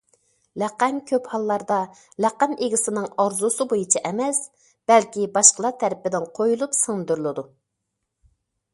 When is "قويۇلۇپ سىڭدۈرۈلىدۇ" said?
6.41-7.49